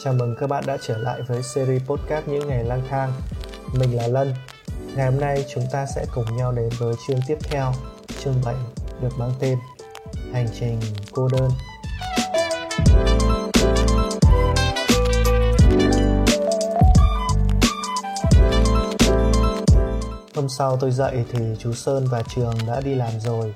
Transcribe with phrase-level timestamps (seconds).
[0.00, 3.12] Chào mừng các bạn đã trở lại với series podcast Những Ngày Lang Thang.
[3.74, 4.34] Mình là Lân.
[4.96, 7.72] Ngày hôm nay chúng ta sẽ cùng nhau đến với chương tiếp theo,
[8.20, 8.54] Chương 7
[9.02, 9.58] được mang tên
[10.32, 10.80] Hành trình
[11.12, 11.50] cô đơn.
[20.34, 23.54] Hôm sau tôi dậy thì chú Sơn và Trường đã đi làm rồi.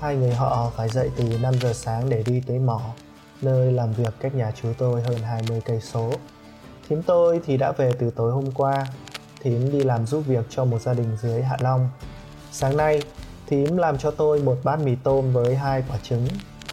[0.00, 2.80] Hai người họ phải dậy từ 5 giờ sáng để đi tới mỏ
[3.42, 6.12] nơi làm việc cách nhà chú tôi hơn 20 cây số.
[6.88, 8.86] Thím tôi thì đã về từ tối hôm qua.
[9.40, 11.88] Thím đi làm giúp việc cho một gia đình dưới Hạ Long.
[12.52, 13.02] Sáng nay,
[13.46, 16.26] thím làm cho tôi một bát mì tôm với hai quả trứng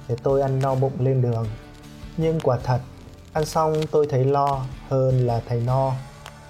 [0.08, 1.46] để tôi ăn no bụng lên đường.
[2.18, 2.80] Nhưng quả thật,
[3.34, 5.94] ăn xong tôi thấy lo hơn là thấy no.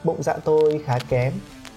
[0.03, 1.33] Bụng dạ tôi khá kém.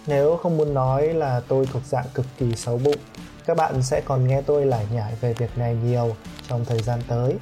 [0.06, 2.98] Nếu không muốn nói là tôi thuộc dạng cực kỳ xấu bụng,
[3.46, 6.16] các bạn sẽ còn nghe tôi lải nhải về việc này nhiều
[6.48, 7.36] trong thời gian tới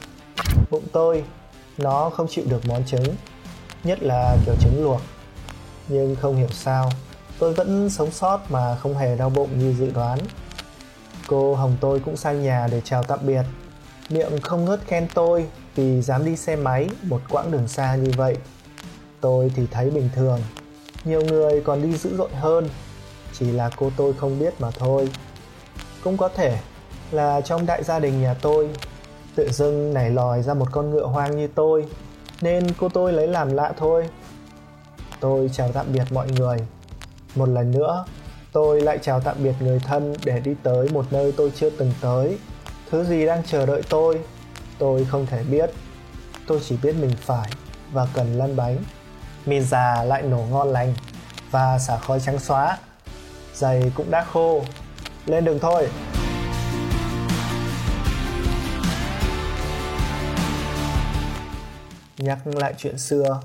[0.71, 1.25] bụng tôi,
[1.79, 3.17] nó không chịu được món trứng,
[3.85, 5.01] nhất là kiểu trứng luộc.
[5.89, 6.91] Nhưng không hiểu sao,
[7.39, 10.19] tôi vẫn sống sót mà không hề đau bụng như dự đoán.
[11.27, 13.43] Cô hồng tôi cũng sang nhà để chào tạm biệt.
[14.09, 18.11] Miệng không ngớt khen tôi vì dám đi xe máy một quãng đường xa như
[18.17, 18.37] vậy.
[19.21, 20.41] Tôi thì thấy bình thường.
[21.05, 22.69] Nhiều người còn đi dữ dội hơn.
[23.39, 25.09] Chỉ là cô tôi không biết mà thôi.
[26.05, 26.59] Cũng có thể
[27.11, 28.69] là trong đại gia đình nhà tôi
[29.35, 31.87] tự dưng nảy lòi ra một con ngựa hoang như tôi,
[32.41, 34.09] nên cô tôi lấy làm lạ thôi.
[35.21, 36.59] Tôi chào tạm biệt mọi người.
[37.35, 38.05] Một lần nữa,
[38.53, 41.93] tôi lại chào tạm biệt người thân để đi tới một nơi tôi chưa từng
[42.01, 42.39] tới.
[42.91, 44.21] Thứ gì đang chờ đợi tôi
[44.79, 45.71] tôi không thể biết.
[46.47, 47.49] Tôi chỉ biết mình phải
[47.93, 48.77] và cần lăn bánh.
[49.47, 50.95] Mì già lại nổ ngon lành
[51.51, 52.79] và xả khói trắng xóa.
[53.55, 54.63] Giày cũng đã khô.
[55.27, 55.89] Lên đường thôi.
[62.23, 63.41] Nhắc lại chuyện xưa,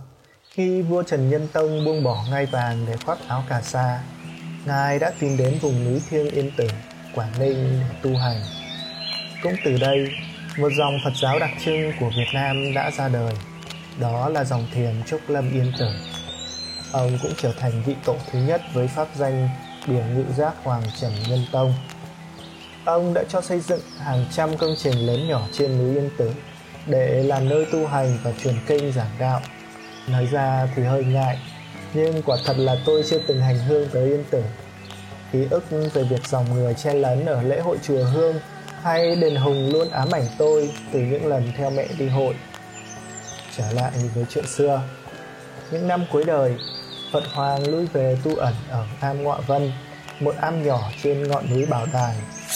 [0.50, 4.00] khi vua Trần Nhân Tông buông bỏ ngai vàng để khoác áo cà sa,
[4.66, 6.68] Ngài đã tìm đến vùng núi Thiêng Yên Tử,
[7.16, 8.42] Quảng Ninh để tu hành.
[9.44, 10.08] Cũng từ đây,
[10.58, 13.34] một dòng Phật giáo đặc trưng của Việt Nam đã ra đời,
[14.00, 15.90] đó là dòng thiền Trúc Lâm Yên Tử.
[16.92, 19.50] Ông cũng trở thành vị tổ thứ nhất với pháp danh
[19.88, 21.74] Biển Ngự Giác Hoàng Trần Nhân Tông.
[22.86, 26.32] Ông đã cho xây dựng hàng trăm công trình lớn nhỏ trên núi Yên Tử
[26.88, 29.42] để làm nơi tu hành và truyền kinh giảng đạo.
[30.08, 31.38] Nói ra thì hơi ngại,
[31.94, 34.44] nhưng quả thật là tôi chưa từng hành hương tới yên tử.
[35.32, 38.40] Ký ức về việc dòng người che lấn ở lễ hội chùa hương
[38.82, 42.34] hay đền hùng luôn ám ảnh tôi từ những lần theo mẹ đi hội.
[43.58, 44.82] Trở lại với chuyện xưa,
[45.72, 46.56] những năm cuối đời
[47.14, 49.72] phật hoàng lui về tu ẩn ở am ngọa vân,
[50.20, 52.16] một am nhỏ trên ngọn núi bảo đài,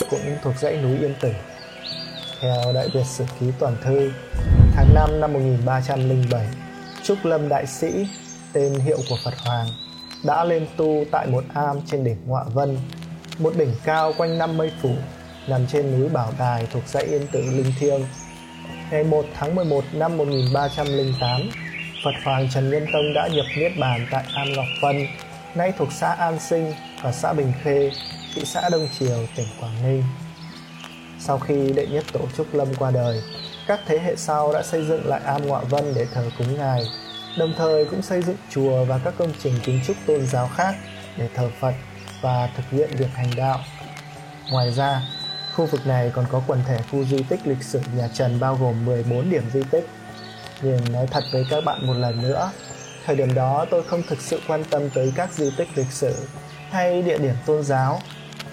[0.09, 1.31] cũng thuộc dãy núi yên tử
[2.41, 4.11] theo Đại Việt Sử Ký Toàn Thư,
[4.75, 6.47] tháng 5 năm 1307
[7.03, 8.07] Trúc Lâm Đại Sĩ,
[8.53, 9.67] tên hiệu của Phật Hoàng,
[10.25, 12.77] đã lên tu tại một am trên đỉnh Ngọa Vân,
[13.39, 14.95] một đỉnh cao quanh năm mây phủ,
[15.47, 18.01] nằm trên núi Bảo Đài thuộc dãy Yên Tử, Linh Thiêng.
[18.91, 21.49] Ngày 1 tháng 11 năm 1308
[22.03, 25.07] Phật Hoàng Trần Nhân Tông đã nhập Niết Bàn tại Am Ngọc Vân,
[25.55, 27.91] nay thuộc xã An Sinh và xã Bình Khê,
[28.35, 30.03] thị xã Đông Triều, tỉnh Quảng Ninh
[31.21, 33.21] sau khi đệ nhất tổ Trúc Lâm qua đời,
[33.67, 36.83] các thế hệ sau đã xây dựng lại am Ngọa Vân để thờ cúng ngài,
[37.37, 40.75] đồng thời cũng xây dựng chùa và các công trình kiến trúc tôn giáo khác
[41.17, 41.73] để thờ Phật
[42.21, 43.59] và thực hiện việc hành đạo.
[44.51, 45.01] Ngoài ra,
[45.55, 48.55] khu vực này còn có quần thể khu di tích lịch sử nhà Trần bao
[48.55, 49.89] gồm 14 điểm di tích.
[50.61, 52.51] Nhưng nói thật với các bạn một lần nữa,
[53.05, 56.15] thời điểm đó tôi không thực sự quan tâm tới các di tích lịch sử
[56.69, 57.99] hay địa điểm tôn giáo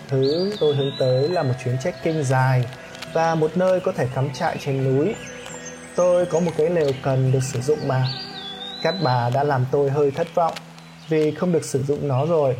[0.08, 2.64] Thứ tôi hướng tới là một chuyến trekking dài
[3.12, 5.14] và một nơi có thể cắm trại trên núi.
[5.96, 8.08] Tôi có một cái lều cần được sử dụng mà.
[8.82, 10.54] Cát bà đã làm tôi hơi thất vọng
[11.08, 12.56] vì không được sử dụng nó rồi.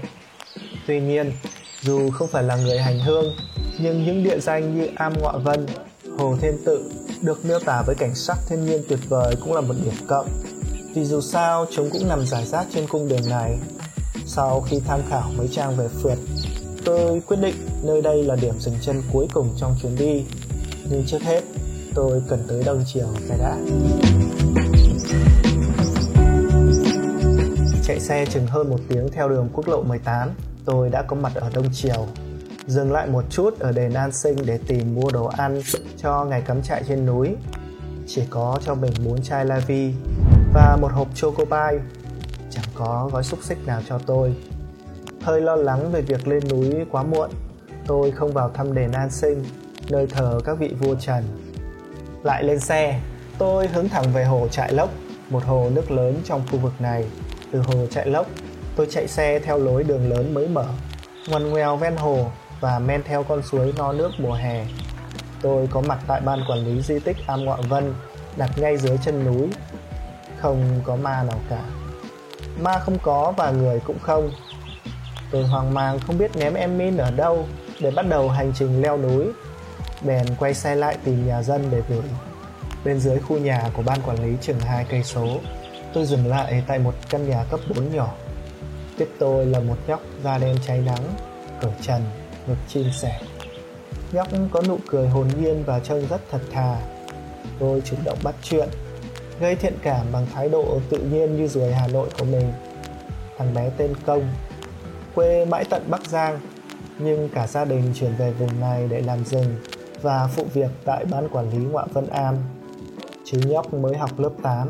[0.87, 1.33] Tuy nhiên,
[1.81, 3.37] dù không phải là người hành hương,
[3.79, 5.67] nhưng những địa danh như Am Ngọa Vân,
[6.19, 9.61] Hồ Thiên Tự được miêu tả với cảnh sắc thiên nhiên tuyệt vời cũng là
[9.61, 10.29] một điểm cộng.
[10.95, 13.59] Vì dù sao chúng cũng nằm rải rác trên cung đường này.
[14.27, 16.19] Sau khi tham khảo mấy trang về phượt
[16.85, 20.25] tôi quyết định nơi đây là điểm dừng chân cuối cùng trong chuyến đi.
[20.91, 21.43] Nhưng trước hết,
[21.95, 23.57] tôi cần tới đông chiều cái đã.
[27.85, 30.31] Chạy xe chừng hơn một tiếng theo đường quốc lộ 18
[30.65, 32.07] tôi đã có mặt ở đông chiều
[32.67, 35.63] dừng lại một chút ở đền an sinh để tìm mua đồ ăn
[35.97, 37.37] cho ngày cắm trại trên núi.
[38.07, 39.93] Chỉ có cho mình bốn chai la vi
[40.55, 41.81] và một hộp choco pie
[42.51, 44.35] chẳng có gói xúc xích nào cho tôi
[45.29, 47.31] hơi lo lắng về việc lên núi quá muộn
[47.87, 49.45] tôi không vào thăm đền an sinh
[49.89, 51.25] nơi thờ các vị vua trần
[52.23, 53.01] lại lên xe
[53.39, 54.91] tôi hướng thẳng về hồ trại lốc
[55.31, 57.05] một hồ nước lớn trong khu vực này.
[57.53, 58.27] Từ hồ Trại lốc,
[58.77, 60.67] tôi chạy xe theo lối đường lớn mới mở,
[61.29, 62.31] ngoằn ngoèo ven hồ
[62.61, 64.67] và men theo con suối no nước mùa hè.
[65.43, 67.95] Tôi có mặt tại ban quản lý di tích Am Ngọa Vân,
[68.37, 69.49] đặt ngay dưới chân núi.
[70.39, 71.63] Không có ma nào cả.
[72.61, 74.31] Ma không có và người cũng không.
[75.31, 77.47] Tôi hoang mang không biết ném em min ở đâu
[77.81, 79.27] để bắt đầu hành trình leo núi.
[80.03, 82.03] Bèn quay xe lại tìm nhà dân để gửi.
[82.85, 85.39] Bên dưới khu nhà của ban quản lý chừng hai cây số,
[85.95, 88.15] tôi dừng lại tại một căn nhà cấp 4 nhỏ.
[88.99, 91.15] Tiếp tôi là một nhóc da đen cháy nắng,
[91.61, 92.03] cởi trần,
[92.47, 93.21] ngực chim sẻ.
[94.13, 96.77] Nhóc có nụ cười hồn nhiên và trông rất thật thà.
[97.59, 98.69] Tôi chủ động bắt chuyện,
[99.41, 102.53] gây thiện cảm bằng thái độ tự nhiên như ruồi Hà Nội của mình.
[103.39, 104.29] Thằng bé tên Công,
[105.19, 106.41] quê mãi tận Bắc Giang,
[106.99, 109.57] nhưng cả gia đình chuyển về vùng này để làm rừng
[110.03, 112.37] và phụ việc tại ban quản lý ngoại Vân Am.
[113.25, 114.69] Chứ nhóc mới học lớp 8,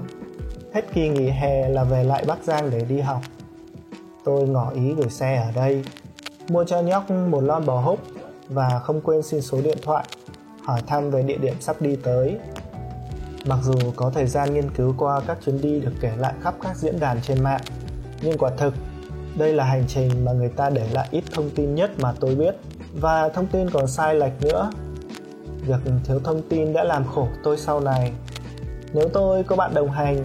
[0.75, 3.21] hết kỳ nghỉ hè là về lại Bắc Giang để đi học.
[4.25, 5.85] Tôi ngỏ ý gửi xe ở đây,
[6.49, 7.99] mua cho nhóc một lon bò húc
[8.49, 10.05] và không quên xin số điện thoại,
[10.65, 12.37] hỏi thăm về địa điểm sắp đi tới.
[13.47, 16.55] Mặc dù có thời gian nghiên cứu qua các chuyến đi được kể lại khắp
[16.63, 17.63] các diễn đàn trên mạng,
[18.23, 18.75] nhưng quả thực
[19.39, 22.35] đây là hành trình mà người ta để lại ít thông tin nhất mà tôi
[22.35, 22.55] biết
[23.01, 24.71] và thông tin còn sai lệch nữa.
[25.67, 28.13] Việc thiếu thông tin đã làm khổ tôi sau này.
[28.93, 30.25] Nếu tôi có bạn đồng hành,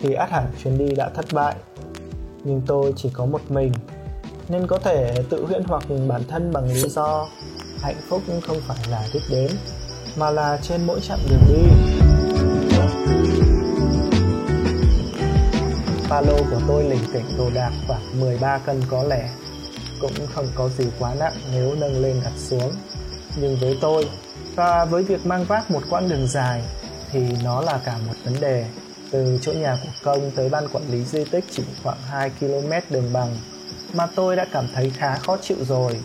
[0.00, 1.54] thì át hẳn chuyến đi đã thất bại.
[2.44, 3.72] Nhưng tôi chỉ có một mình,
[4.48, 7.26] nên có thể tự huyễn hoặc bản thân bằng lý do
[7.82, 9.50] hạnh phúc không phải là đích đến,
[10.18, 11.62] mà là trên mỗi chặng đường đi
[16.08, 19.28] ba lô của tôi lỉnh kỉnh đồ đạc khoảng 13 cân có lẽ.
[20.00, 22.72] Cũng không có gì quá nặng nếu nâng lên đặt xuống.
[23.36, 24.08] Nhưng với tôi
[24.54, 26.62] và với việc mang vác một quãng đường dài
[27.12, 28.66] thì nó là cả một vấn đề.
[29.10, 32.70] Từ chỗ nhà của công tới ban quản lý di tích chỉ khoảng 2 km
[32.90, 33.36] đường bằng
[33.92, 36.00] mà tôi đã cảm thấy khá khó chịu rồi.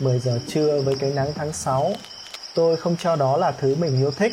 [0.00, 1.92] 10 giờ trưa với cái nắng tháng 6
[2.54, 4.32] tôi không cho đó là thứ mình yêu thích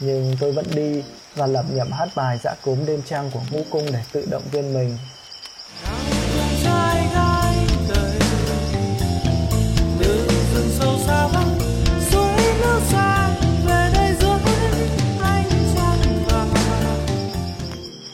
[0.00, 1.02] nhưng tôi vẫn đi
[1.34, 4.42] và lẩm nhẩm hát bài dã cốm đêm trăng của ngũ cung để tự động
[4.52, 4.98] viên mình.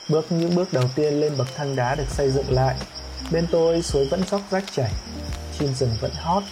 [0.09, 2.77] Bước những bước đầu tiên lên bậc thang đá được xây dựng lại.
[3.33, 4.91] Bên tôi suối vẫn róc rách chảy,
[5.59, 6.43] Chim rừng vẫn hót,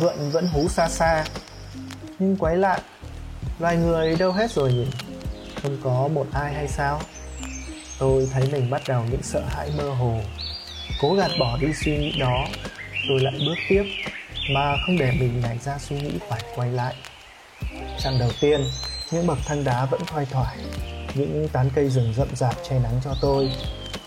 [0.00, 1.24] Vượn vẫn hú xa xa.
[2.18, 2.78] Nhưng quái lạ
[3.58, 4.86] Loài người đâu hết rồi nhỉ?
[5.62, 7.00] Không có một ai hay sao?
[7.98, 10.20] Tôi thấy mình bắt đầu những sợ hãi mơ hồ.
[11.00, 12.46] Cố gạt bỏ đi suy nghĩ đó
[13.08, 13.84] Tôi lại bước tiếp,
[14.50, 16.94] Mà không để mình nảy ra suy nghĩ phải quay lại.
[17.98, 18.60] Chặng đầu tiên,
[19.12, 20.56] Những bậc thang đá vẫn thoai thoải,
[21.14, 23.50] Những tán cây rừng rậm rạp che nắng cho tôi.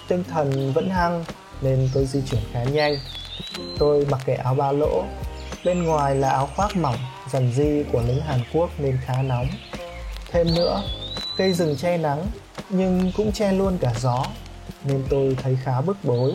[0.08, 1.26] Tinh thần vẫn hăng,
[1.62, 2.98] Nên tôi di chuyển khá nhanh.
[3.80, 5.04] Tôi mặc kệ áo ba lỗ,
[5.66, 6.98] Bên ngoài là áo khoác mỏng
[7.32, 9.48] dần di của lính Hàn Quốc nên khá nóng.
[10.32, 10.84] Thêm nữa,
[11.38, 12.26] cây rừng che nắng
[12.70, 14.26] nhưng cũng che luôn cả gió
[14.84, 16.34] Nên tôi thấy khá bức bối.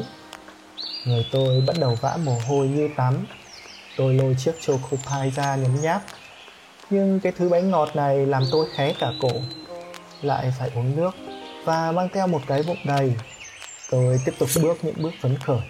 [1.07, 3.27] Người tôi bắt đầu vã mồ hôi như tắm.
[3.97, 6.03] Tôi lôi chiếc choco pie ra nhấm nháp.
[6.91, 9.31] Nhưng cái thứ bánh ngọt này làm tôi khé cả cổ.
[10.23, 11.11] Lại phải uống nước
[11.65, 13.15] Và mang theo một cái bụng đầy.
[13.91, 15.61] Tôi tiếp tục bước những bước phấn khởi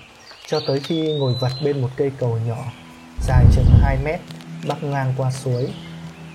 [0.47, 2.65] Cho tới khi ngồi vật bên một cây cầu nhỏ
[3.21, 4.21] Dài chừng 2 mét
[4.69, 5.75] bắc ngang qua suối.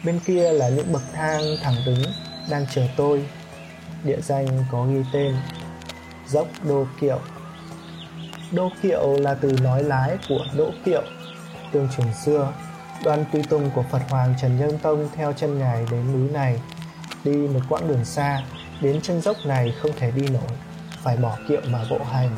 [0.03, 2.01] Bên kia là những bậc thang thẳng đứng
[2.49, 3.25] đang chờ tôi.
[4.03, 5.35] Địa danh có ghi tên,
[6.27, 7.19] dốc đô kiệu.
[8.51, 11.03] Đô kiệu là từ nói lái của đỗ kiệu,
[11.71, 12.53] tương truyền xưa.
[13.03, 16.59] Đoàn tùy tùng của phật hoàng trần nhân tông theo chân ngài đến núi này,
[17.23, 18.43] đi một quãng đường xa.
[18.81, 20.51] Đến chân dốc này không thể đi nổi,
[21.03, 22.37] phải bỏ kiệu mà bộ hành.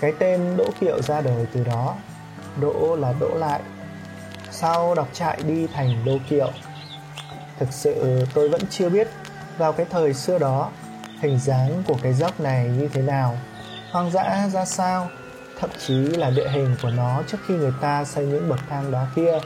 [0.00, 1.96] Cái tên đỗ kiệu ra đời từ đó.
[2.60, 3.60] Đỗ là đỗ lại
[4.50, 6.50] sau đọc trại đi thành đô kiệu?
[7.58, 9.08] Thực sự tôi vẫn chưa biết
[9.58, 10.70] vào cái thời xưa đó,
[11.20, 13.38] hình dáng của cái dốc này như thế nào.
[13.90, 15.08] Hoang dã ra sao?
[15.60, 18.92] Thậm chí là địa hình của nó trước khi người ta xây những bậc thang
[18.92, 19.38] đá kia.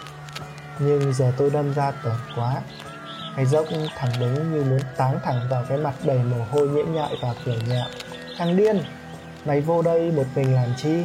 [0.78, 2.56] Nhưng giờ tôi đâm ra tởn quá.
[3.37, 6.82] Cái dốc thẳng đứng như muốn táng thẳng vào cái mặt đầy mồ hôi nhễ
[6.82, 7.87] nhại và kiểu nhạo
[8.38, 8.82] thằng điên,
[9.44, 11.04] mày vô đây một mình làm chi?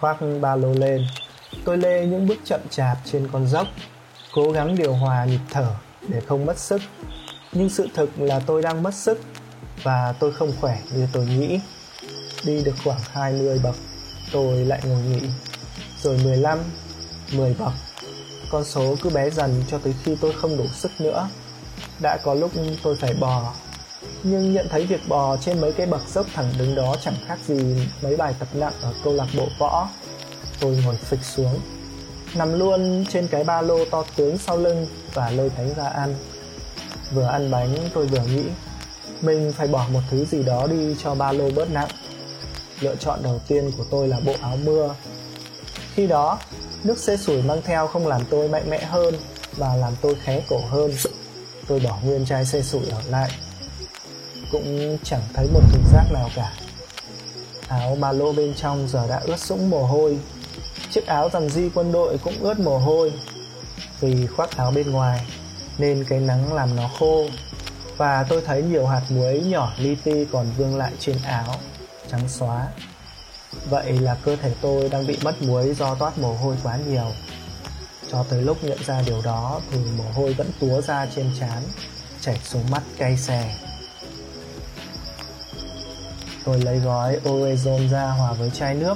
[0.00, 1.06] Khoác ba lô lên.
[1.64, 3.66] Tôi lê những bước chậm chạp trên con dốc,
[4.32, 5.66] cố gắng điều hòa nhịp thở
[6.08, 6.82] để không mất sức.
[7.52, 9.20] Nhưng sự thực là tôi đang mất sức
[9.82, 11.60] và tôi không khỏe như tôi nghĩ.
[12.44, 13.76] Đi được khoảng 20 bậc,
[14.32, 15.28] tôi lại ngồi nghỉ.
[16.02, 16.58] Rồi 15
[17.32, 17.72] 10 bậc,
[18.50, 21.28] con số cứ bé dần cho tới khi tôi không đủ sức nữa.
[22.00, 22.50] Đã có lúc
[22.82, 23.52] tôi phải bò
[24.22, 27.38] nhưng nhận thấy việc bò trên mấy cái bậc dốc thẳng đứng đó chẳng khác
[27.46, 29.88] gì mấy bài tập nặng ở câu lạc bộ võ.
[30.60, 31.60] Tôi ngồi phịch xuống,
[32.34, 36.14] nằm luôn trên cái ba lô to tướng sau lưng và lôi thấy ra ăn.
[37.12, 38.42] Vừa ăn bánh tôi vừa nghĩ,
[39.20, 41.88] mình phải bỏ một thứ gì đó đi cho ba lô bớt nặng.
[42.80, 44.94] Lựa chọn đầu tiên của tôi là bộ áo mưa.
[45.94, 46.38] Khi đó,
[46.84, 49.14] nước xê sủi mang theo không làm tôi mạnh mẽ hơn
[49.56, 50.90] và làm tôi khé cổ hơn.
[51.68, 53.30] Tôi bỏ nguyên chai xê sủi ở lại
[54.52, 56.52] cũng chẳng thấy một thùng rác nào cả.
[57.68, 60.18] Áo ba lô bên trong giờ đã ướt sũng mồ hôi.
[60.90, 63.12] Chiếc áo dằn di quân đội cũng ướt mồ hôi.
[64.00, 65.20] Vì khoác áo bên ngoài,
[65.78, 67.26] nên cái nắng làm nó khô.
[67.96, 71.54] Và tôi thấy nhiều hạt muối nhỏ li ti còn vương lại trên áo,
[72.10, 72.68] trắng xóa.
[73.70, 77.12] Vậy là cơ thể tôi đang bị mất muối do toát mồ hôi quá nhiều.
[78.12, 81.62] Cho tới lúc nhận ra điều đó thì mồ hôi vẫn túa ra trên trán,
[82.20, 83.54] chảy xuống mắt cay xè
[86.46, 88.94] tôi lấy gói orezon ra hòa với chai nước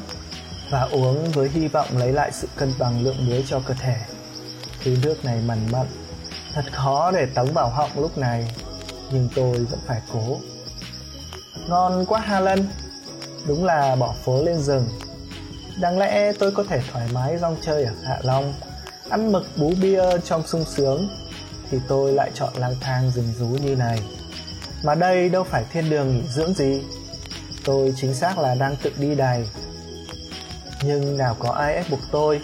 [0.71, 3.97] và uống với hy vọng lấy lại sự cân bằng lượng muối cho cơ thể.
[4.85, 5.87] Thứ nước này mằn mặn,
[6.55, 8.55] thật khó để tống vào họng lúc này,
[9.13, 10.41] nhưng tôi vẫn phải cố.
[11.69, 12.69] Ngon quá, Helen.
[13.47, 14.89] Đúng là bỏ phố lên rừng.
[15.81, 18.55] Đáng lẽ tôi có thể thoải mái rong chơi ở hạ long,
[19.09, 21.09] ăn mực bú bia trong sung sướng,
[21.71, 24.01] thì tôi lại chọn lang thang rừng rú như này.
[24.83, 26.83] Mà đây đâu phải thiên đường nghỉ dưỡng gì
[27.65, 29.45] tôi chính xác là đang tự đi đày
[30.83, 32.41] nhưng nào có ai ép buộc tôi?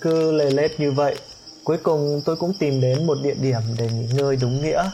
[0.00, 1.18] Cứ lề lết như vậy,
[1.64, 4.90] cuối cùng tôi cũng tìm đến một địa điểm để nghỉ ngơi đúng nghĩa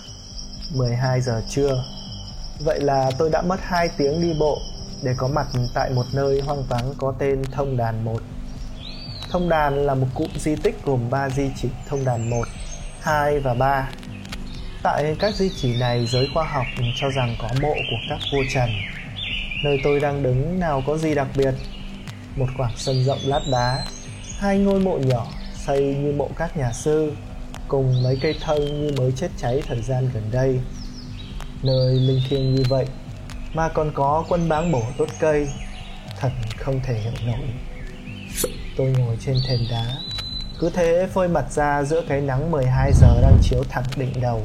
[0.74, 1.84] 12 giờ trưa.
[2.64, 4.58] Vậy là tôi đã mất 2 tiếng đi bộ
[5.02, 8.22] để có mặt tại một nơi hoang vắng có tên thông đàn 1
[9.30, 12.44] thông đàn là một cụm di tích gồm 3 di chỉ thông đàn 1
[13.00, 13.90] 2 và 3
[14.82, 18.42] tại các di chỉ này, giới khoa học cho rằng có mộ của các vua
[18.54, 18.70] trần.
[19.64, 21.54] Nơi tôi đang đứng, nào có gì đặc biệt?
[22.36, 23.84] Một khoảng sân rộng lát đá,
[24.38, 25.26] hai ngôi mộ nhỏ
[25.66, 27.12] xây như mộ các nhà sư,
[27.68, 30.60] cùng mấy cây thân như mới chết cháy thời gian gần đây.
[31.62, 32.86] Nơi linh thiêng như vậy,
[33.54, 35.48] mà còn có quân báng bổ tốt cây,
[36.20, 37.48] thật không thể hiểu nổi.
[38.76, 39.84] Tôi ngồi trên thềm đá,
[40.60, 44.42] cứ thế phơi mặt ra giữa cái nắng 12 giờ đang chiếu thẳng đỉnh đầu.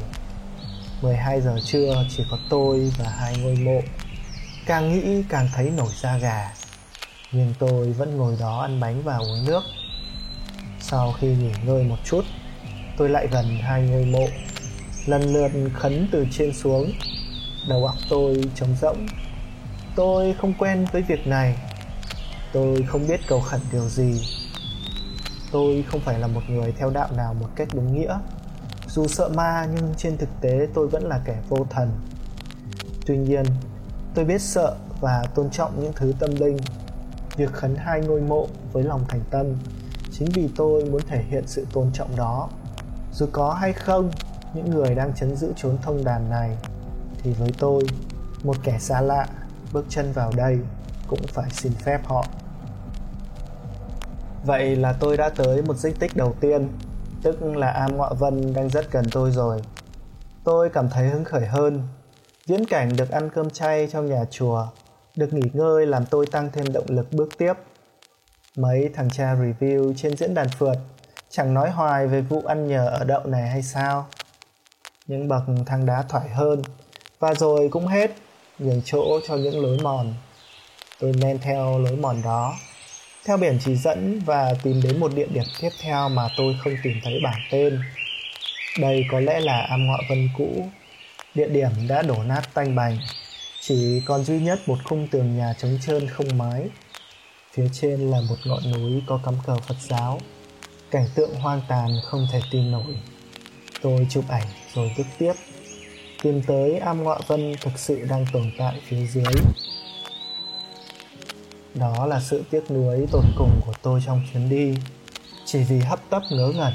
[1.02, 3.80] 12 giờ trưa chỉ có tôi và hai ngôi mộ.
[4.66, 6.52] Càng nghĩ càng thấy nổi da gà.
[7.32, 9.62] Nhưng tôi vẫn ngồi đó ăn bánh và uống nước.
[10.80, 12.24] Sau khi nghỉ ngơi một chút,
[12.96, 14.26] Tôi lại gần hai ngôi mộ.
[15.06, 16.92] Lần lượt khấn từ trên xuống.
[17.68, 19.06] Đầu óc tôi trống rỗng.
[19.96, 21.56] Tôi không quen với việc này.
[22.52, 24.20] Tôi không biết cầu khẩn điều gì.
[25.52, 28.18] Tôi không phải là một người theo đạo nào một cách đúng nghĩa.
[28.96, 31.90] Dù sợ ma nhưng trên thực tế tôi vẫn là kẻ vô thần.
[33.06, 33.44] Tuy nhiên,
[34.14, 36.56] tôi biết sợ và tôn trọng những thứ tâm linh.
[37.36, 39.46] Việc khấn hai ngôi mộ với lòng thành tâm
[40.12, 42.48] chính vì tôi muốn thể hiện sự tôn trọng đó.
[43.12, 44.10] Dù có hay không,
[44.54, 46.56] những người đang chấn giữ chốn thông đàn này
[47.22, 47.82] thì với tôi,
[48.42, 49.26] một kẻ xa lạ
[49.72, 50.58] bước chân vào đây
[51.08, 52.26] cũng phải xin phép họ.
[54.44, 56.68] Vậy là tôi đã tới một di tích đầu tiên
[57.26, 59.60] tức là am ngọ vân đang rất gần tôi rồi
[60.44, 61.82] tôi cảm thấy hứng khởi hơn
[62.46, 64.66] Viễn cảnh được ăn cơm chay trong nhà chùa,
[65.16, 67.52] được nghỉ ngơi làm tôi tăng thêm động lực bước tiếp.
[68.56, 70.76] Mấy thằng cha review trên diễn đàn phượt
[71.28, 74.06] chẳng nói hoài về vụ ăn nhờ ở đậu này hay sao.
[75.06, 76.62] Những bậc thang đá thoải hơn,
[77.18, 78.10] và rồi cũng hết,
[78.58, 80.14] nhường chỗ cho những lối mòn.
[81.00, 82.54] Tôi men theo lối mòn đó,
[83.26, 86.74] theo biển chỉ dẫn và tìm đến một địa điểm tiếp theo mà tôi không
[86.82, 87.80] tìm thấy bảng tên.
[88.80, 90.68] Đây có lẽ là am ngọ vân cũ,
[91.34, 92.98] Địa điểm đã đổ nát tanh bành,
[93.60, 96.62] Chỉ còn duy nhất một khung tường nhà trống trơn không mái
[97.52, 100.20] Phía trên là một ngọn núi có cắm cờ Phật giáo,
[100.90, 102.94] Cảnh tượng hoang tàn không thể tin nổi
[103.82, 105.32] Tôi chụp ảnh rồi bước tiếp,
[106.22, 109.34] Tìm tới am ngọa vân thực sự đang tồn tại phía dưới
[111.80, 114.74] đó là sự tiếc nuối tột cùng của tôi trong chuyến đi.
[115.44, 116.72] Chỉ vì hấp tấp ngớ ngẩn,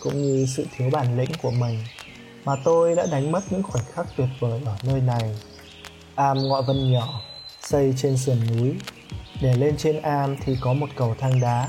[0.00, 1.78] Cũng như sự thiếu bản lĩnh của mình,
[2.44, 5.34] mà tôi đã đánh mất những khoảnh khắc tuyệt vời ở nơi này.
[6.14, 7.20] Am ngọ vân nhỏ,
[7.62, 8.74] xây trên sườn núi.
[9.42, 11.68] Để lên trên am thì có một cầu thang đá.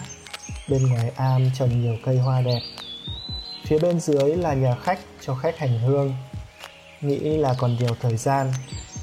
[0.69, 2.59] Bên ngoài am trồng nhiều cây hoa đẹp.
[3.65, 6.13] Phía bên dưới là nhà khách cho khách hành hương.
[7.01, 8.53] Nghĩ là còn nhiều thời gian,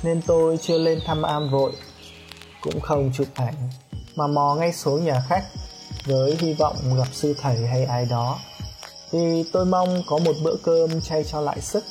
[0.02, 1.72] nên tôi chưa lên thăm am vội
[2.64, 3.70] cũng không chụp ảnh
[4.16, 5.44] mà mò ngay xuống nhà khách
[6.04, 8.38] với hy vọng gặp sư thầy hay ai đó.
[9.10, 11.84] Vì tôi mong có một bữa cơm chay cho lại sức.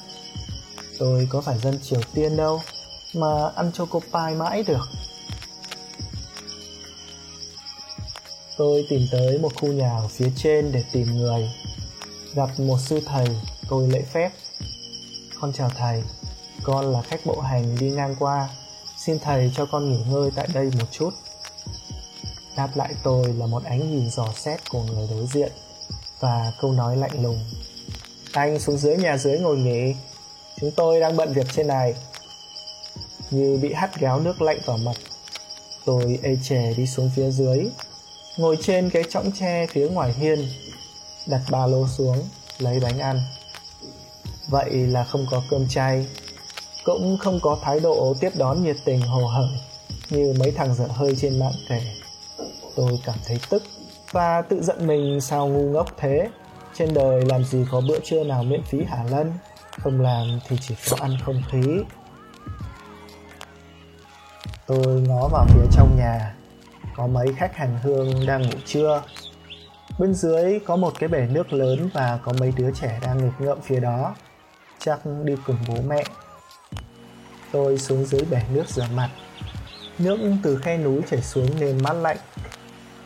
[0.99, 2.61] Tôi có phải dân Triều Tiên đâu
[3.15, 4.89] Mà ăn choco pie mãi được.
[8.57, 11.49] Tôi tìm tới một khu nhà ở phía trên để tìm người
[12.35, 13.27] Gặp một sư thầy,
[13.69, 14.31] tôi lễ phép.
[15.41, 16.03] Con chào thầy,
[16.63, 18.49] con là khách bộ hành đi ngang qua.
[19.05, 21.09] Xin thầy cho con nghỉ ngơi tại đây một chút.
[22.55, 25.51] Đáp lại tôi là một ánh nhìn dò xét của người đối diện
[26.19, 27.39] Và câu nói lạnh lùng.
[28.33, 29.95] Anh xuống dưới nhà dưới ngồi nghỉ.
[30.59, 31.93] Chúng tôi đang bận việc trên này.
[33.31, 34.95] Như bị hắt gáo nước lạnh vào mặt,
[35.85, 37.69] Tôi ê chề đi xuống phía dưới,
[38.37, 40.47] Ngồi trên cái chõng tre phía ngoài hiên,
[41.25, 43.21] Đặt ba lô xuống, Lấy bánh ăn.
[44.47, 46.07] Vậy là không có cơm chay.
[46.83, 49.49] Cũng không có thái độ tiếp đón nhiệt tình hồ hởi
[50.09, 51.81] Như mấy thằng dở hơi trên mạng kể.
[52.75, 53.63] Tôi cảm thấy tức
[54.11, 56.29] Và tự giận mình sao ngu ngốc thế.
[56.73, 59.33] Trên đời làm gì có bữa trưa nào miễn phí hả Lân?
[59.81, 61.83] Không làm thì chỉ có ăn không khí.
[64.67, 66.35] Tôi ngó vào phía trong nhà.
[66.95, 69.03] Có mấy khách hành hương đang ngủ trưa.
[69.99, 73.33] Bên dưới có một cái bể nước lớn và có mấy đứa trẻ đang nghịch
[73.39, 74.15] ngợm phía đó.
[74.79, 76.03] Chắc đi cùng bố mẹ.
[77.53, 79.09] Tôi xuống dưới bể nước rửa mặt.
[79.99, 82.17] Nước từ khe núi chảy xuống nên mát lạnh.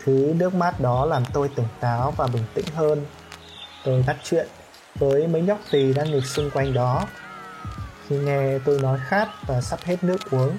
[0.03, 3.05] Thứ nước mát đó làm tôi tỉnh táo và bình tĩnh hơn.
[3.85, 4.47] Tôi bắt chuyện
[4.95, 7.05] với mấy nhóc tỳ đang nghịch xung quanh đó.
[8.07, 10.57] Khi nghe tôi nói khát và sắp hết nước uống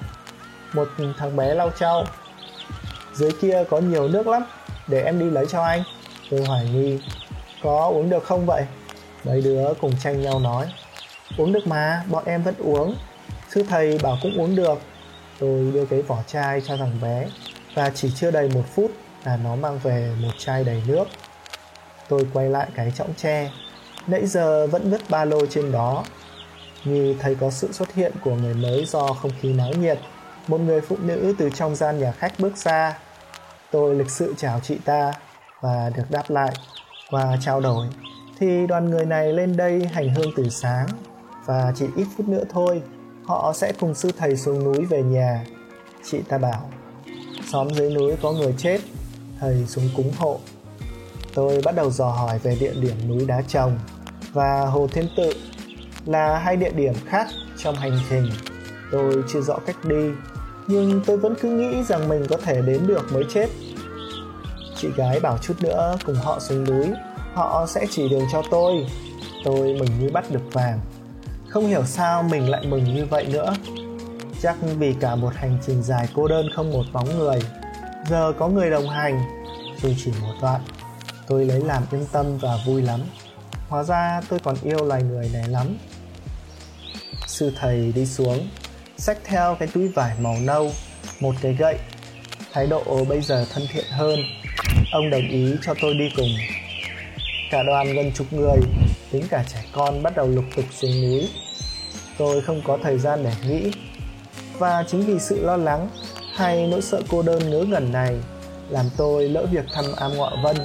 [0.73, 2.04] Một thằng bé lau trâu
[3.14, 4.42] Dưới kia có nhiều nước lắm
[4.87, 5.83] Để em đi lấy cho anh.
[6.30, 7.00] Tôi hoài nghi
[7.62, 8.66] Có uống được không vậy?
[9.25, 10.66] Mấy đứa cùng tranh nhau nói.
[11.37, 12.95] Uống được mà, bọn em vẫn uống.
[13.50, 14.78] Sư thầy bảo cũng uống được.
[15.38, 17.26] Tôi đưa cái vỏ chai cho thằng bé
[17.75, 18.90] Và chỉ chưa đầy một phút
[19.25, 21.05] là nó mang về một chai đầy nước.
[22.09, 23.50] Tôi quay lại cái chõng tre.
[24.07, 26.05] Nãy giờ vẫn vứt ba lô trên đó.
[26.85, 29.99] Như thấy có sự xuất hiện của người mới do không khí náo nhiệt,
[30.49, 32.99] Một người phụ nữ từ trong gian nhà khách bước ra.
[33.71, 35.13] Tôi lịch sự chào chị ta
[35.61, 36.52] và được đáp lại
[37.11, 37.87] qua trao đổi.
[38.39, 40.87] Thì đoàn người này lên đây hành hương từ sáng
[41.47, 42.82] và chỉ ít phút nữa thôi
[43.28, 45.45] họ sẽ cùng sư thầy xuống núi về nhà.
[46.10, 46.71] Chị ta bảo,
[47.52, 48.80] xóm dưới núi có người chết,
[49.41, 50.38] thầy xuống cúng hộ.
[51.34, 53.78] Tôi bắt đầu dò hỏi về địa điểm núi đá trồng
[54.32, 55.32] và hồ thiên tự
[56.06, 57.26] là hai địa điểm khác
[57.58, 58.30] trong hành trình.
[58.93, 60.10] Tôi chưa rõ cách đi,
[60.67, 63.49] nhưng tôi vẫn cứ nghĩ rằng mình có thể đến được mới chết.
[64.76, 66.86] Chị gái bảo chút nữa, cùng họ xuống núi,
[67.38, 68.86] Họ sẽ chỉ đường cho tôi.
[69.45, 70.80] Tôi mừng như bắt được vàng.
[71.49, 73.54] Không hiểu sao mình lại mừng như vậy nữa.
[74.43, 77.39] Chắc vì cả một hành trình dài cô đơn không một bóng người,
[78.08, 79.23] Giờ có người đồng hành,
[79.82, 80.61] Dù chỉ một đoạn,
[81.26, 83.00] Tôi lấy làm yên tâm và vui lắm.
[83.69, 85.76] Hóa ra tôi còn yêu loài người này lắm.
[87.26, 88.49] Sư thầy đi xuống,
[88.97, 90.71] Xách theo cái túi vải màu nâu,
[91.21, 91.78] Một cái gậy.
[92.52, 94.21] Thái độ bây giờ thân thiện hơn.
[94.93, 96.30] Ông đồng ý cho tôi đi cùng.
[97.50, 98.58] Cả đoàn gần chục người.
[99.10, 101.28] Tính cả trẻ con bắt đầu lục tục xuống núi.
[102.18, 103.73] Tôi không có thời gian để nghĩ.
[104.58, 105.88] Và chính vì sự lo lắng
[106.34, 108.16] Hay nỗi sợ cô đơn ngớ ngẩn này
[108.68, 110.56] Làm tôi lỡ việc thăm am ngọ vân,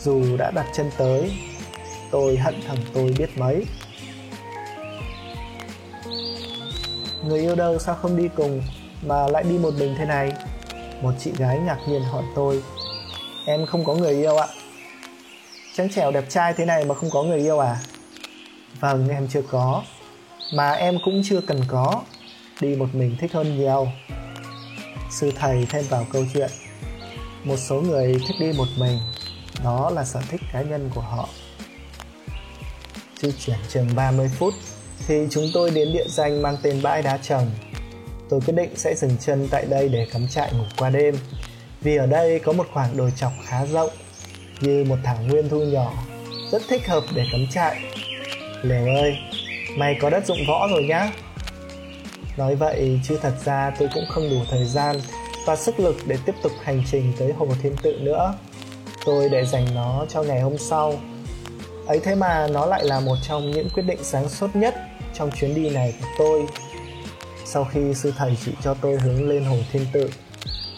[0.00, 1.32] Dù đã đặt chân tới.
[2.10, 3.66] Tôi hận thằng tôi biết mấy.
[7.24, 8.62] Người yêu đâu sao không đi cùng
[9.06, 10.32] Mà lại đi một mình thế này?
[11.02, 12.62] Một chị gái ngạc nhiên hỏi tôi.
[13.46, 14.46] Em không có người yêu ạ.
[15.74, 17.76] Trắng trẻo đẹp trai thế này mà không có người yêu à?
[18.80, 19.82] Vâng em chưa có.
[20.54, 22.02] Mà em cũng chưa cần có.
[22.60, 23.88] Đi một mình thích hơn nhiều.
[25.10, 26.50] Sư thầy thêm vào câu chuyện.
[27.44, 28.98] Một số người thích đi một mình.
[29.64, 31.28] Đó là sở thích cá nhân của họ.
[33.16, 34.54] Di chuyển chừng 30 phút,
[35.06, 37.50] Thì chúng tôi đến địa danh mang tên bãi đá trồng.
[38.28, 41.16] Tôi quyết định sẽ dừng chân tại đây để cắm trại ngủ qua đêm.
[41.80, 43.90] Vì ở đây có một khoảng đồi chọc khá rộng
[44.62, 45.92] như một thảo nguyên thu nhỏ,
[46.50, 47.82] rất thích hợp để cắm trại.
[48.62, 49.16] Lều ơi,
[49.76, 51.12] mày có đất dụng võ rồi nhá.
[52.36, 54.96] Nói vậy chứ thật ra tôi cũng không đủ thời gian
[55.46, 58.34] và sức lực để tiếp tục hành trình tới hồ thiên tự nữa.
[59.04, 60.94] Tôi để dành nó cho ngày hôm sau.
[61.86, 64.74] Ấy thế mà nó lại là một trong những quyết định sáng suốt nhất
[65.14, 66.46] trong chuyến đi này của tôi.
[67.44, 70.10] Sau khi sư thầy chỉ cho tôi hướng lên hồ thiên tự,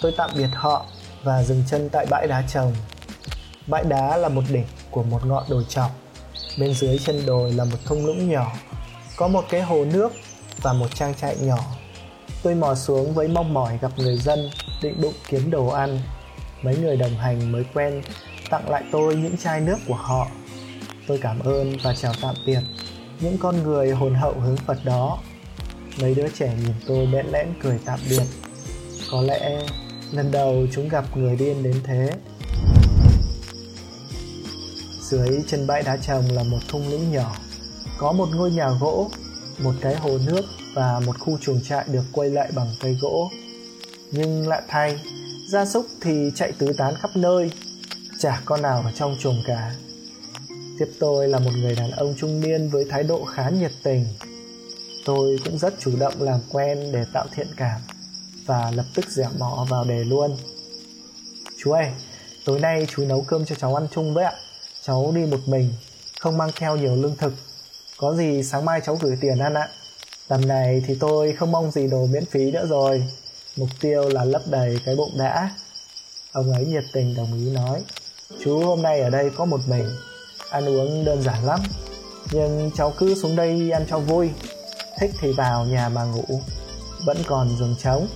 [0.02, 0.86] tôi tạm biệt họ
[1.22, 2.72] và dừng chân tại bãi đá trồng.
[3.66, 5.90] Bãi đá là một đỉnh của một ngọn đồi trọc.
[6.58, 8.52] Bên dưới chân đồi là một thung lũng nhỏ,
[9.16, 10.12] có một cái hồ nước
[10.62, 11.58] và một trang trại nhỏ.
[12.42, 14.50] Tôi mò xuống với mong mỏi gặp người dân,
[14.82, 16.00] định bụng kiếm đồ ăn.
[16.62, 18.02] Mấy người đồng hành mới quen
[18.50, 20.26] tặng lại tôi những chai nước của họ.
[21.06, 22.60] Tôi cảm ơn và chào tạm biệt
[23.20, 25.18] những con người hồn hậu hướng Phật đó.
[26.00, 28.22] Mấy đứa trẻ nhìn tôi bẽn lẽn cười tạm biệt.
[29.10, 29.66] Có lẽ
[30.12, 32.10] lần đầu chúng gặp người điên đến thế.
[35.10, 37.36] Dưới chân bãi đá trồng là một thung lũng nhỏ,
[37.98, 39.10] có một ngôi nhà gỗ,
[39.58, 40.42] một cái hồ nước
[40.74, 43.30] và một khu chuồng trại được quay lại bằng cây gỗ.
[44.10, 45.00] Nhưng lạ thay,
[45.48, 47.50] gia súc thì chạy tứ tán khắp nơi,
[48.18, 49.74] chả con nào ở trong chuồng cả.
[50.78, 54.06] Tiếp tôi là một người đàn ông trung niên với thái độ khá nhiệt tình.
[55.04, 57.80] Tôi cũng rất chủ động làm quen để tạo thiện cảm
[58.46, 60.36] và lập tức dẻo mỏ vào đề luôn.
[61.58, 61.86] Chú ơi,
[62.44, 64.32] tối nay chú nấu cơm cho cháu ăn chung với ạ.
[64.86, 65.72] Cháu đi một mình,
[66.20, 67.32] không mang theo nhiều lương thực.
[67.96, 69.68] Có gì sáng mai cháu gửi tiền ăn ạ.
[70.28, 73.04] Tầm này thì tôi không mong gì đồ miễn phí nữa rồi.
[73.56, 75.50] Mục tiêu là lấp đầy cái bụng đã.
[76.32, 77.82] Ông ấy nhiệt tình đồng ý nói.
[78.44, 79.88] Chú hôm nay ở đây có một mình,
[80.50, 81.60] ăn uống đơn giản lắm.
[82.32, 84.30] Nhưng cháu cứ xuống đây ăn cho vui.
[85.00, 86.40] Thích thì vào nhà mà ngủ.
[87.04, 88.06] Vẫn còn giường trống.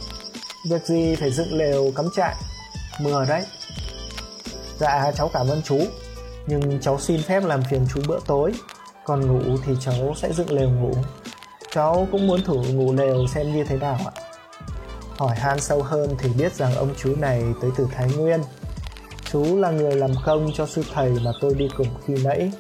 [0.69, 2.35] Việc gì phải dựng lều cắm trại.
[3.01, 3.43] Mưa đấy.
[4.79, 5.79] Dạ cháu cảm ơn chú
[6.49, 8.53] nhưng cháu xin phép làm phiền chú bữa tối.
[9.05, 10.93] Còn ngủ thì cháu sẽ dựng lều ngủ.
[11.73, 14.13] Cháu cũng muốn thử ngủ lều xem như thế nào ạ.
[15.17, 18.41] Hỏi han sâu hơn thì biết rằng ông chú này tới từ thái nguyên.
[19.33, 22.53] Chú là người làm công cho sư thầy mà tôi đi cùng khi nãy.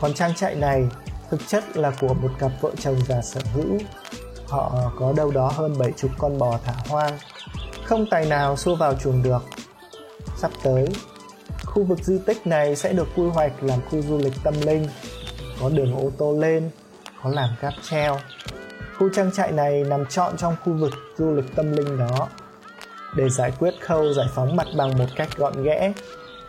[0.00, 0.84] Còn trang trại này,
[1.30, 3.78] thực chất là của một cặp vợ chồng già sở hữu.
[4.48, 7.18] Họ có đâu đó hơn bảy chục con bò thả hoang.
[7.84, 9.42] Không tài nào xua vào chuồng được.
[10.36, 10.88] Sắp tới
[11.74, 14.88] Khu vực di tích này sẽ được quy hoạch làm khu du lịch tâm linh,
[15.60, 16.70] có đường ô tô lên,
[17.22, 18.18] có làm cáp treo.
[18.98, 22.28] Khu trang trại này nằm trọn trong khu vực du lịch tâm linh đó.
[23.16, 25.92] Để giải quyết khâu giải phóng mặt bằng một cách gọn ghẽ,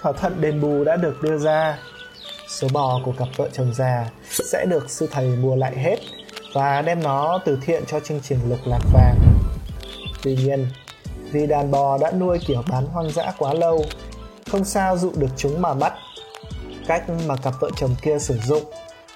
[0.02, 1.80] thỏa thuận đền bù đã được đưa ra.
[2.48, 5.98] Số bò của cặp vợ chồng già sẽ được sư thầy mua lại hết
[6.54, 9.20] và đem nó từ thiện cho chương trình lục lạc vàng.
[10.24, 10.68] Tuy nhiên,
[11.32, 13.86] vì đàn bò đã nuôi kiểu bán hoang dã quá lâu
[14.52, 15.94] không sao dụ được chúng mà bắt.
[16.88, 18.64] Cách mà cặp vợ chồng kia sử dụng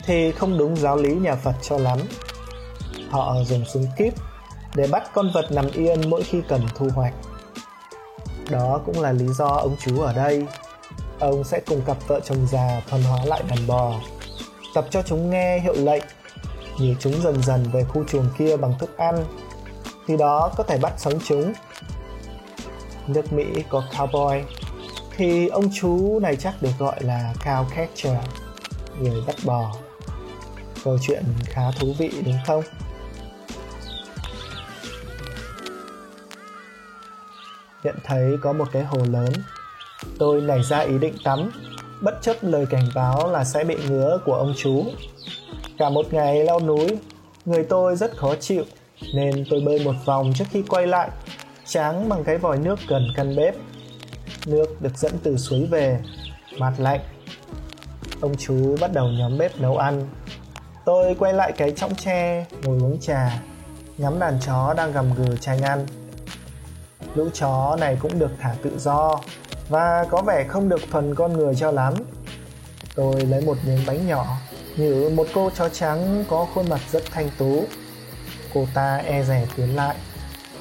[0.05, 1.99] thì không đúng giáo lý nhà phật cho lắm.
[3.09, 4.13] Họ dùng súng kíp
[4.75, 7.13] để bắt con vật nằm yên mỗi khi cần thu hoạch.
[8.49, 10.45] Đó cũng là lý do ông chú ở đây.
[11.19, 13.93] Ông sẽ cùng cặp vợ chồng già thuần hóa lại đàn bò,
[14.75, 16.03] tập cho chúng nghe hiệu lệnh
[16.79, 19.25] nhỉ chúng dần dần về khu chuồng kia bằng thức ăn,
[20.07, 21.53] thì đó có thể bắt sống chúng.
[23.07, 24.41] Nước mỹ có cowboy
[25.15, 28.17] thì ông chú này chắc được gọi là cow catcher,
[29.01, 29.75] người bắt bò.
[30.83, 32.63] Câu chuyện khá thú vị, đúng không?
[37.83, 39.33] Nhận thấy có một cái hồ lớn.
[40.19, 41.51] Tôi nảy ra ý định tắm.
[42.01, 44.85] Bất chấp lời cảnh báo là sẽ bị ngứa của ông chú.
[45.77, 46.87] Cả một ngày leo núi,
[47.45, 48.63] người tôi rất khó chịu,
[49.13, 51.09] nên tôi bơi một vòng trước khi quay lại,
[51.65, 53.55] tráng bằng cái vòi nước gần căn bếp.
[54.45, 55.99] Nước được dẫn từ suối về,
[56.57, 56.99] mát lạnh.
[58.21, 60.09] Ông chú bắt đầu nhóm bếp nấu ăn.
[60.85, 63.41] Tôi quay lại cái chõng tre, ngồi uống trà,
[63.97, 65.85] ngắm đàn chó đang gầm gừ tranh ăn.
[67.15, 69.19] Lũ chó này cũng được thả tự do
[69.69, 71.93] và có vẻ không được thuần con người cho lắm.
[72.95, 74.25] Tôi lấy một miếng bánh nhỏ,
[74.77, 77.63] như một cô chó trắng có khuôn mặt rất thanh tú.
[78.53, 79.95] Cô ta e rè tiến lại,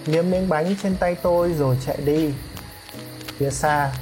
[0.06, 2.32] liếm miếng bánh trên tay tôi rồi chạy đi
[3.42, 3.92] phía xa.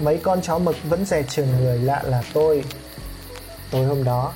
[0.00, 2.64] Mấy con chó mực vẫn dè chừng người lạ là tôi.
[3.70, 4.32] Tối hôm đó,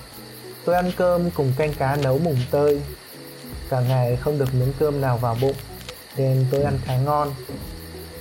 [0.65, 2.81] tôi ăn cơm cùng canh cá nấu mùng tơi.
[3.71, 5.55] Cả ngày không được miếng cơm nào vào bụng,
[6.17, 7.35] nên tôi ăn khá ngon.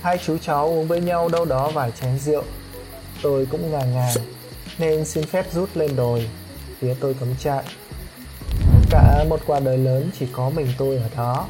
[0.00, 2.42] Hai chú cháu uống với nhau đâu đó vài chén rượu.
[3.22, 4.14] Tôi cũng ngà ngà,
[4.78, 6.28] nên xin phép rút lên đồi,
[6.80, 7.64] phía tôi cấm trại.
[8.90, 11.46] Cả một quả đời lớn chỉ có mình tôi ở đó.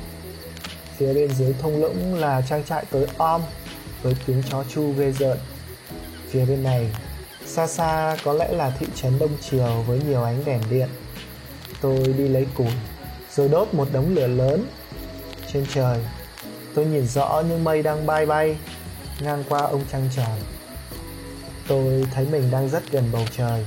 [0.97, 3.43] Phía bên dưới thung lũng là trang trại tối om
[4.03, 5.39] với tiếng chó chu ghê rợn.
[6.29, 6.91] Phía bên này,
[7.47, 10.89] xa xa có lẽ là thị trấn đông triều với nhiều ánh đèn điện.
[11.81, 12.73] Tôi đi lấy củi,
[13.35, 14.67] rồi đốt một đống lửa lớn
[15.53, 15.99] trên trời.
[16.75, 18.57] Tôi nhìn rõ những mây đang bay bay,
[19.21, 20.39] ngang qua ông trăng tròn.
[21.69, 23.65] Tôi thấy mình đang rất gần bầu trời.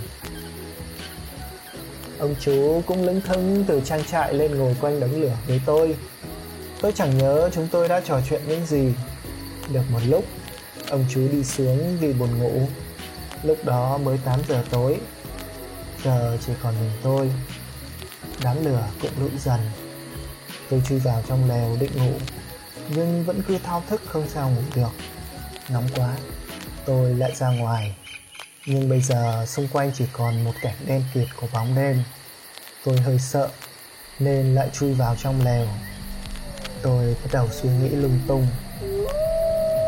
[2.19, 5.95] Ông chú cũng lững thững từ trang trại lên ngồi quanh đống lửa với tôi.
[6.81, 8.93] Tôi chẳng nhớ chúng tôi đã trò chuyện những gì
[9.71, 10.25] được một lúc,
[10.89, 12.67] ông chú đi xuống vì buồn ngủ.
[13.43, 14.99] Lúc đó mới 8 giờ tối.
[16.03, 17.31] Giờ chỉ còn mình tôi.
[18.43, 19.59] Đám lửa cũng lụi dần.
[20.69, 22.13] Tôi chui vào trong lều định ngủ,
[22.95, 24.91] nhưng vẫn cứ thao thức không sao ngủ được.
[25.69, 26.17] Nóng quá,
[26.85, 27.95] tôi lại ra ngoài.
[28.67, 32.03] Nhưng bây giờ xung quanh chỉ còn một cảnh đen kịt của bóng đêm
[32.83, 33.49] Tôi hơi sợ
[34.19, 35.67] Nên lại chui vào trong lều
[36.81, 38.47] Tôi bắt đầu suy nghĩ lung tung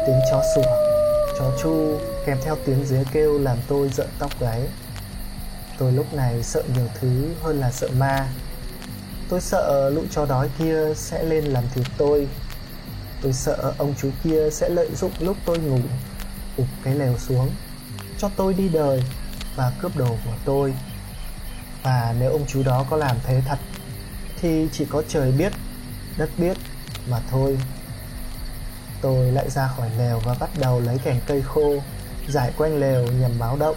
[0.07, 0.75] Tiếng chó sủa.
[1.37, 4.61] Chó chu kèm theo tiếng dế kêu làm tôi giận tóc gáy.
[5.77, 8.27] Tôi lúc này sợ nhiều thứ hơn là sợ ma.
[9.29, 12.27] Tôi sợ lũ chó đói kia sẽ lên làm thịt tôi.
[13.21, 15.79] Tôi sợ ông chú kia sẽ lợi dụng lúc tôi ngủ,
[16.57, 17.49] ụp cái lều xuống,
[18.17, 19.03] cho tôi đi đời
[19.55, 20.73] và cướp đồ của tôi.
[21.83, 23.57] Và nếu ông chú đó có làm thế thật,
[24.41, 25.53] thì chỉ có trời biết,
[26.17, 26.57] đất biết
[27.09, 27.57] mà thôi
[29.01, 31.73] tôi lại ra khỏi lều và bắt đầu lấy cành cây khô,
[32.27, 33.75] giải quanh lều nhằm báo động.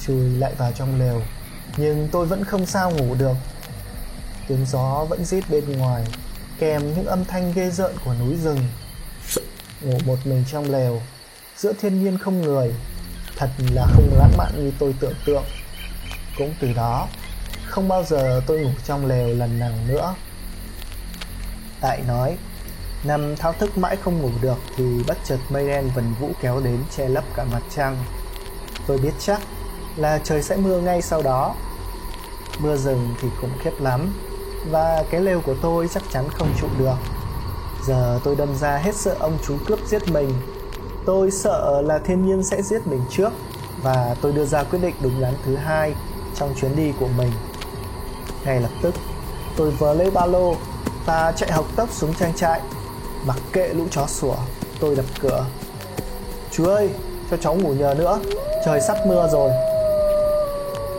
[0.00, 1.22] Chui lại vào trong lều,
[1.76, 3.36] nhưng tôi vẫn không sao ngủ được.
[4.48, 6.04] Tiếng gió vẫn rít bên ngoài,
[6.58, 8.60] kèm những âm thanh ghê rợn của núi rừng.
[9.80, 11.02] Ngủ một mình trong lều,
[11.56, 12.74] giữa thiên nhiên không người,
[13.36, 15.44] thật là không lãng mạn như tôi tưởng tượng.
[16.38, 17.08] Cũng từ đó,
[17.66, 20.14] không bao giờ tôi ngủ trong lều lần nào nữa.
[21.80, 22.36] Tại nói
[23.04, 26.60] nằm thao thức mãi không ngủ được thì bất chợt mây đen vần vũ kéo
[26.60, 27.96] đến che lấp cả mặt trăng.
[28.86, 29.40] Tôi biết chắc
[29.96, 31.54] là trời sẽ mưa ngay sau đó.
[32.58, 34.12] Mưa rừng thì cũng khiếp lắm,
[34.70, 36.96] và cái lều của tôi chắc chắn không trụ được.
[37.86, 40.32] Giờ tôi đâm ra hết sợ ông chú cướp giết mình.
[41.06, 43.32] Tôi sợ là thiên nhiên sẽ giết mình trước,
[43.82, 45.94] và tôi đưa ra quyết định đúng đắn thứ hai
[46.34, 47.32] trong chuyến đi của mình.
[48.44, 48.94] Ngay lập tức,
[49.56, 50.54] tôi vờ lấy ba lô
[51.06, 52.60] và chạy học tốc xuống trang trại
[53.24, 54.36] mặc kệ lũ chó sủa,
[54.80, 55.44] tôi đập cửa.
[56.50, 56.90] Chú ơi,
[57.30, 58.20] cho cháu ngủ nhờ nữa.
[58.64, 59.50] Trời sắp mưa rồi.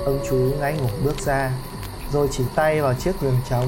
[0.06, 1.52] Ông chú ngáy ngủ bước ra,
[2.14, 3.68] rồi chỉ tay vào chiếc giường trống.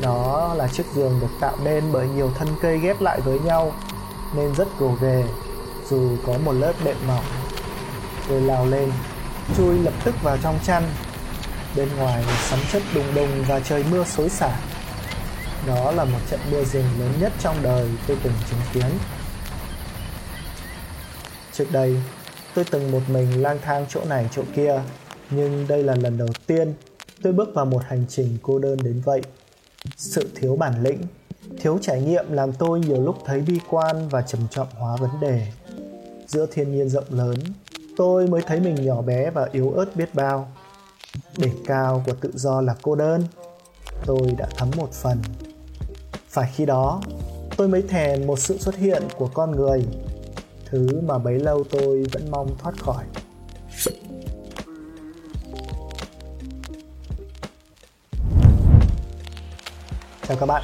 [0.00, 3.72] Đó là chiếc giường được tạo nên bởi nhiều thân cây ghép lại với nhau,
[4.36, 5.24] nên rất gồ ghề,
[5.90, 7.24] dù có một lớp đệm mỏng.
[8.28, 8.92] Tôi lao lên,
[9.56, 10.82] chui lập tức vào trong chăn.
[11.76, 14.50] Bên ngoài sấm chất đùng đùng và trời mưa xối xả
[15.66, 18.90] đó là một trận mưa rừng lớn nhất trong đời tôi từng chứng kiến.
[21.52, 21.96] Trước đây,
[22.54, 24.82] tôi từng một mình lang thang chỗ này chỗ kia,
[25.30, 26.74] nhưng đây là lần đầu tiên
[27.22, 29.22] tôi bước vào một hành trình cô đơn đến vậy.
[29.96, 31.02] Sự thiếu bản lĩnh,
[31.58, 35.10] thiếu trải nghiệm làm tôi nhiều lúc thấy bi quan và trầm trọng hóa vấn
[35.20, 35.46] đề.
[36.26, 37.38] Giữa thiên nhiên rộng lớn,
[37.96, 40.52] tôi mới thấy mình nhỏ bé và yếu ớt biết bao.
[41.36, 43.24] Đỉnh cao của tự do là cô đơn,
[44.06, 45.18] tôi đã thấm một phần
[46.36, 47.00] phải khi đó
[47.56, 49.84] tôi mới thèm một sự xuất hiện của con người
[50.66, 53.04] thứ mà bấy lâu tôi vẫn mong thoát khỏi
[60.28, 60.62] chào các bạn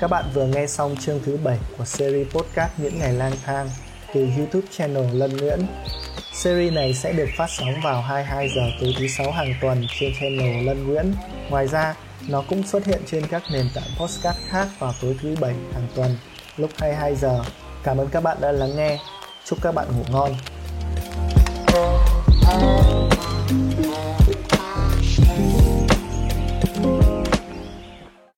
[0.00, 3.68] các bạn vừa nghe xong chương thứ 7 của series podcast Những Ngày Lang Thang
[4.14, 5.66] từ YouTube channel Lân Nguyễn.
[6.32, 10.12] Series này sẽ được phát sóng vào 22 giờ tối thứ sáu hàng tuần trên
[10.20, 11.14] channel Lân Nguyễn.
[11.50, 11.94] Ngoài ra,
[12.28, 15.86] nó cũng xuất hiện trên các nền tảng podcast khác vào tối thứ bảy hàng
[15.94, 16.16] tuần,
[16.56, 17.42] lúc 22 giờ.
[17.82, 18.98] Cảm ơn các bạn đã lắng nghe.
[19.44, 20.32] Chúc các bạn ngủ ngon.